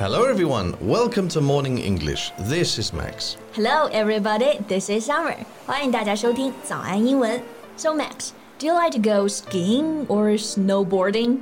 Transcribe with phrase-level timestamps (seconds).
[0.00, 0.74] Hello, everyone.
[0.80, 2.32] Welcome to Morning English.
[2.40, 3.36] This is Max.
[3.52, 4.58] Hello, everybody.
[4.68, 5.36] This is Summer.
[5.66, 7.40] 欢迎大家收听早安英文。
[7.76, 11.38] So Max, do you like to go skiing or snowboarding?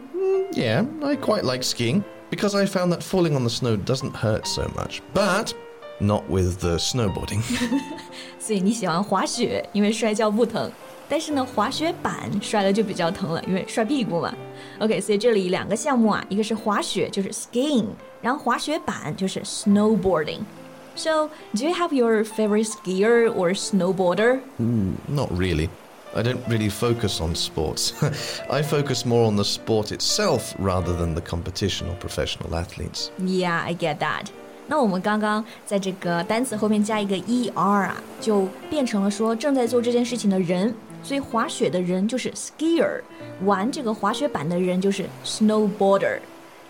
[0.53, 4.47] Yeah, I quite like skiing because I found that falling on the snow doesn't hurt
[4.47, 5.01] so much.
[5.13, 5.55] But
[5.99, 7.43] not with the snowboarding.
[8.39, 10.71] 所以你喜欢滑雪，因为摔跤不疼。
[11.09, 14.35] 但是呢，滑雪板摔了就比较疼了，因为摔屁股嘛。
[14.81, 17.87] OK，所以这里两个项目啊，一个是滑雪，就是 skiing，
[18.23, 24.41] 然后滑雪板就是 snowboarding。So, do you have your favorite skier or snowboarder?
[24.59, 25.69] not really.
[26.15, 27.93] I don't really focus on sports.
[28.49, 33.11] I focus more on the sport itself rather than the competition or professional athletes.
[33.19, 34.31] Yeah, I get that.
[34.69, 40.75] 那我们刚刚在这个单词后面加一个 er 啊，就变成了说正在做这件事情的人。
[41.03, 43.03] 所以滑雪的人就是 skier，
[43.45, 46.19] 玩这个滑雪板的人就是 snowboarder。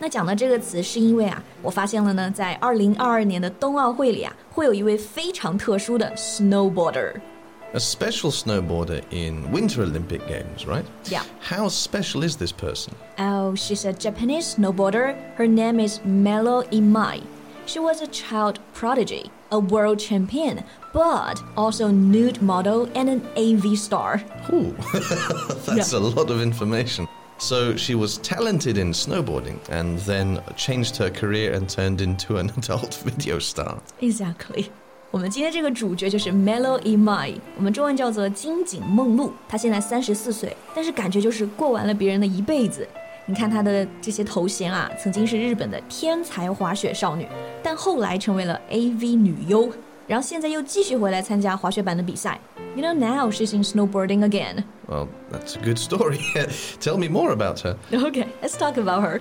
[0.01, 10.85] 那讲到这个词，是因为啊，我发现了呢，在二零二二年的冬奥会里啊，会有一位非常特殊的 snowboarder。A special snowboarder in Winter Olympic Games, right?
[11.05, 11.23] Yeah.
[11.41, 12.95] How special is this person?
[13.19, 15.15] Oh, she's a Japanese snowboarder.
[15.37, 17.21] Her name is Melo Imai.
[17.70, 23.78] She was a child prodigy, a world champion, but also nude model and an AV
[23.78, 24.24] star.
[24.52, 24.74] Ooh,
[25.68, 26.00] that's yeah.
[26.00, 27.08] a lot of information.
[27.38, 32.52] So she was talented in snowboarding and then changed her career and turned into an
[32.58, 33.78] adult video star.
[34.02, 34.72] Exactly.
[35.12, 39.32] 我们今天这个主角就是 Melo Imai，我们中文叫做今井梦露。
[39.48, 42.88] 她现在三十四岁，但是感觉就是过完了别人的一辈子。
[43.29, 47.27] 你看她的这些头衔啊，曾经是日本的天才滑雪少女，
[47.63, 49.71] 但后来成为了 AV 女优，
[50.07, 52.39] 然后现在又继续回来参加滑雪板的比赛。
[52.77, 54.65] You know now she's in snowboarding again.
[54.87, 56.19] Well, that's a good story.
[56.81, 57.77] Tell me more about her.
[57.93, 59.21] Okay, let's talk about her.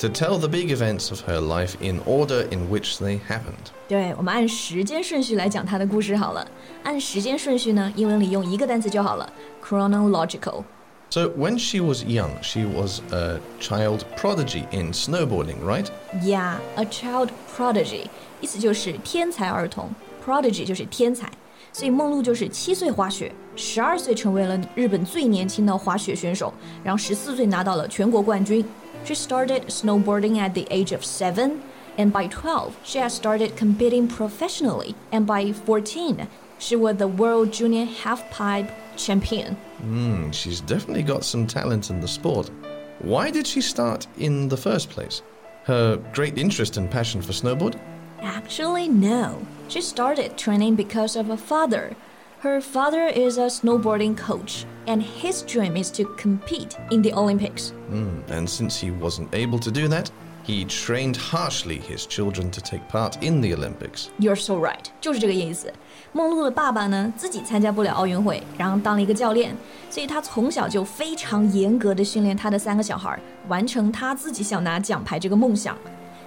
[0.00, 3.72] To tell the big events of her life in order in which they happened.
[3.88, 6.46] 对，我们按时间顺序来讲她的故事好了。
[6.82, 9.32] 按时间顺序呢，英文里用一个单词就好了，
[9.64, 10.64] chronological。
[11.08, 15.86] So when she was young, she was a child prodigy in snowboarding, right?
[16.22, 18.08] Yeah, a child prodigy，
[18.42, 19.88] 意思就是天才儿童，
[20.22, 21.30] prodigy 就是天才。
[21.72, 28.62] 所以梦露就是七岁滑雪，十二岁成为了日本最年轻的滑雪选手，然后十四岁拿到了全国冠军。
[29.03, 31.63] She started snowboarding at the age of seven,
[31.97, 34.95] and by 12, she had started competing professionally.
[35.11, 36.27] And by 14,
[36.59, 39.55] she was the world junior halfpipe champion.
[39.79, 42.51] Hmm, she's definitely got some talent in the sport.
[42.99, 45.23] Why did she start in the first place?
[45.63, 47.79] Her great interest and passion for snowboard?
[48.21, 49.45] Actually, no.
[49.67, 51.95] She started training because of her father.
[52.42, 57.72] Her father is a snowboarding coach, and his dream is to compete in the Olympics.
[57.90, 60.10] Hmm, and since he wasn't able to do that,
[60.44, 64.10] he trained harshly his children to take part in the Olympics.
[64.20, 65.72] You're so right，就是这个意思。
[66.12, 69.56] 梦露的爸爸呢，自己参加不了奥运会，然后当了一个教练，
[69.90, 75.76] 所以他从小就非常严格的训练他的三个小孩，完成他自己想拿奖牌这个梦想。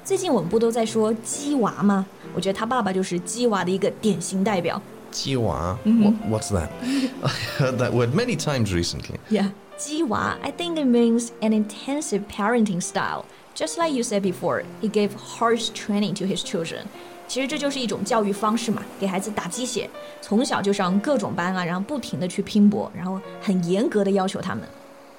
[0.04, 2.06] 最近我们不都在说鸡娃吗？
[2.34, 4.82] 我觉得他爸爸就是鸡娃的一个典型代表。
[5.14, 5.78] Jiwa?
[5.86, 6.72] What, what's that?
[7.24, 9.20] I heard that word many times recently.
[9.30, 13.26] Yeah, 鸡娃 I think it means an intensive parenting style.
[13.56, 16.86] Just like you said before, he gave harsh training to his children.
[17.28, 19.90] 其实这就是一种教育方式嘛，给孩子打鸡血，
[20.22, 24.64] 从小就上各种班啊，然后不停的去拼搏，然后很严格的要求他们。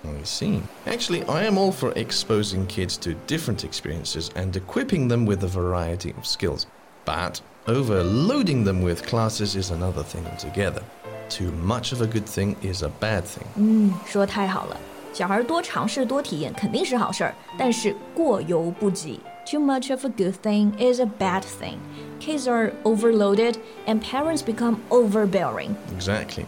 [0.02, 0.62] I see.
[0.86, 5.48] Actually, I am all for exposing kids to different experiences and equipping them with a
[5.48, 6.62] variety of skills.
[7.04, 10.82] But overloading them with classes is another thing altogether.
[11.28, 13.46] Too much of a good thing is a bad thing.
[13.56, 14.76] 嗯，说得太好了，
[15.12, 19.20] 小孩多尝试多体验肯定是好事儿，但是过犹不及。
[19.46, 21.78] Too much of a good thing is a bad thing.
[22.20, 23.56] Kids are overloaded
[23.86, 25.74] and parents become overbearing.
[25.96, 26.44] Exactly.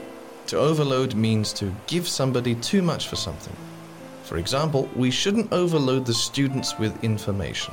[0.48, 3.54] To overload means to give somebody too much for something.
[4.26, 7.72] For example, we shouldn't overload the students with information.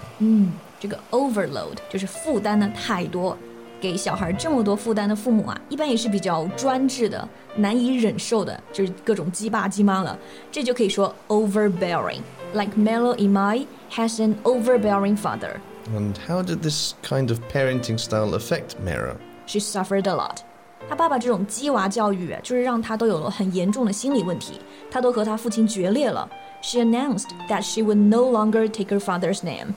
[0.79, 3.37] 这个 overload 就是负担的太多，
[3.79, 10.17] 给小孩这么多负担的父母啊，一般也是比较专制的、难以忍受的，就是各种鸡爸鸡妈了。
[10.51, 15.59] 这就可以说 overbearing。Like Melo Imai has an overbearing father.
[15.95, 19.17] And how did this kind of parenting style affect Mero?
[19.45, 20.37] She suffered a lot.
[20.87, 24.59] 他爸爸这种鸡娃教育，就是让他都有了很严重的心理问题，
[24.89, 26.27] 他都和他父亲决裂了。
[26.63, 29.75] She announced that she would no longer take her father's name.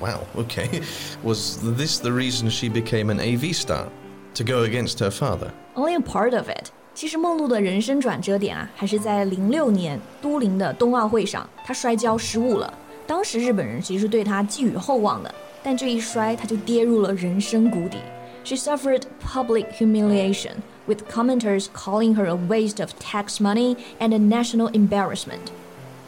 [0.00, 0.82] Wow, okay.
[1.22, 3.88] Was this the reason she became an AV star?
[4.34, 5.50] To go against her father?
[5.74, 6.70] Only a part of it.
[6.94, 12.72] 其实梦露的人生转折点啊，还是在零六年都灵的冬奥会上，她摔跤失误了。
[13.06, 17.98] 当时日本人其实对她寄予厚望的，但这一摔，她就跌入了人生谷底。
[18.44, 24.70] She suffered public humiliation, with commenters calling her a waste of tax money and a national
[24.72, 25.52] embarrassment.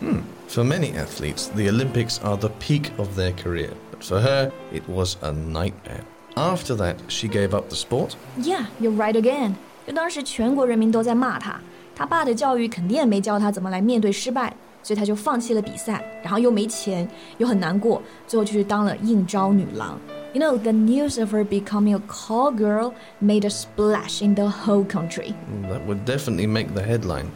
[0.00, 0.20] Hmm.
[0.48, 4.82] For many athletes, the Olympics are the peak of their career, but for her, it
[4.88, 6.04] was a nightmare.
[6.36, 8.16] After that, she gave up the sport.
[8.38, 9.54] Yeah, you're right again.
[9.86, 11.60] 就当时全国人民都在骂他，
[11.94, 17.08] 他爸的教育肯定也没教他怎么来面对失败，所以他就放弃了比赛，然后又没钱，
[17.38, 19.98] 又很难过，最后就去当了应招女郎。
[20.32, 24.84] You know, the news of her becoming a call girl made a splash in the whole
[24.84, 25.34] country.
[25.50, 27.26] Mm, that would definitely make the headline.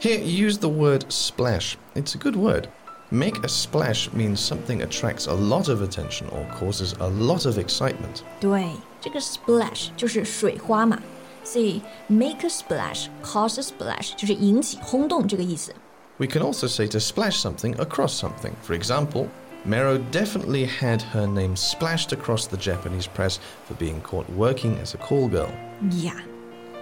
[0.00, 1.76] Here, use the word splash.
[1.94, 2.68] It's a good word.
[3.10, 7.56] Make a splash means something attracts a lot of attention or causes a lot of
[7.56, 8.22] excitement.
[8.40, 8.68] 对，
[9.00, 11.00] 这个 splash 就是水花嘛。
[11.44, 15.72] See, make a splash, cause a splash 就是引起轰动这个意思。
[16.18, 18.52] We can also say to splash something across something.
[18.62, 19.28] For example,
[19.64, 23.38] Mero definitely had her name splashed across the Japanese press
[23.68, 25.50] for being caught working as a call girl.
[25.90, 26.20] Yeah.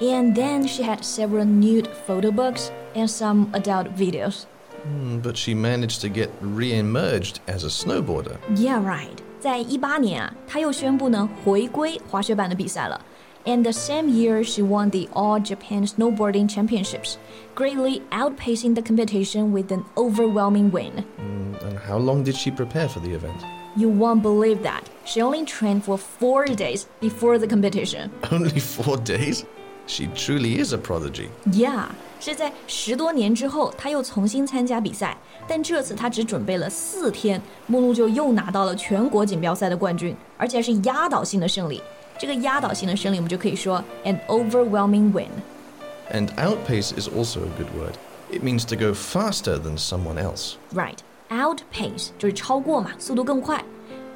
[0.00, 4.46] And then she had several nude photo books and some adult videos.
[4.87, 8.37] Mm, but she managed to get re-emerged as a snowboarder.
[8.56, 9.19] Yeah, right.
[9.41, 13.00] 在一八年啊，她又宣布呢回归滑雪板的比赛了。
[13.46, 17.19] and the same year she won the All Japan Snowboarding Championships,
[17.55, 21.05] greatly outpacing the competition with an overwhelming win.
[21.20, 23.37] Mm, and how long did she prepare for the event?
[23.76, 24.88] You won't believe that.
[25.05, 28.11] She only trained for four days before the competition.
[28.31, 29.44] Only four days?
[29.88, 31.29] She truly is a prodigy.
[31.52, 31.87] Yeah.
[32.20, 41.82] 是在十多年之后，她又重新参加比赛，但这次她只准备了四天，梦露就又拿到了全国锦标赛的冠军，而且是压倒性的胜利。
[42.19, 47.94] 这个压倒性的胜利，我们就可以说 an overwhelming win。And outpace is also a good word.
[48.31, 50.55] It means to go faster than someone else.
[50.73, 50.99] Right.
[51.29, 53.62] Outpace 就是超过嘛，速度更快。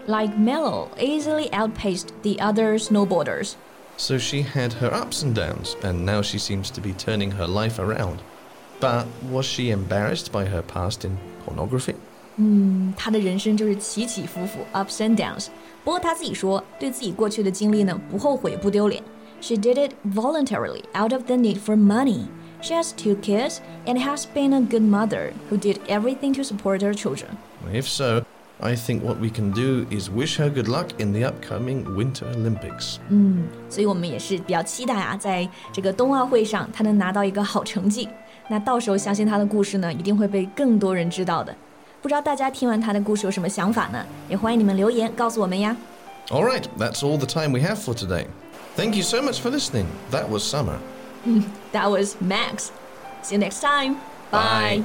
[0.07, 3.53] Like Melo easily outpaced the other snowboarders.
[3.97, 7.47] So she had her ups and downs, and now she seems to be turning her
[7.47, 8.19] life around.
[8.81, 11.97] But was she embarrassed by her past in pornography?
[12.37, 15.49] 嗯，她的人生就是起起伏伏，ups and downs。
[15.85, 19.03] 不过她自己说，对自己过去的经历呢，不后悔不丢脸。
[19.41, 22.27] She did it voluntarily out of the need for money.
[22.61, 26.83] She has two kids and has been a good mother who did everything to support
[26.83, 27.37] her children.
[27.73, 28.25] If so,
[28.63, 32.27] I think what we can do is wish her good luck in the upcoming Winter
[32.35, 32.97] Olympics.
[33.09, 38.09] 嗯，所以我们也是比较期待啊，在这个冬奥会上，她能拿到一个好成绩。
[38.49, 41.55] 那到时候相信她的故事呢，一定会被更多人知道的。
[42.03, 44.05] 不知道大家听完他的故事有什么想法呢？
[44.29, 45.77] 也欢迎你们留言告诉我们呀。
[46.31, 48.27] All right, that's all the time we have for today.
[48.77, 49.87] Thank you so much for listening.
[50.11, 50.79] That was Summer.
[51.73, 52.71] That was Max.
[53.23, 53.97] See you next time.
[54.31, 54.85] Bye.